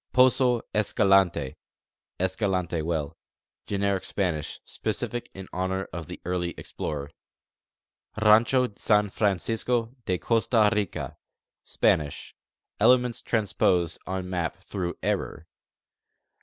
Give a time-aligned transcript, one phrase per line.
[0.13, 1.53] Poso Escalante
[2.19, 3.15] (Escalante well):
[3.67, 7.11] Generic Spanish, specific in honor of the early explorer.
[8.19, 11.17] Rancho San Francisco de Costa Rica:
[11.65, 12.33] Spanish
[12.79, 15.45] (elements transposed on map through error).